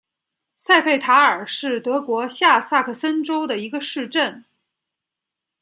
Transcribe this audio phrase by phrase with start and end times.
[0.57, 4.43] 塞费塔尔是德国下萨克森州的一个市镇。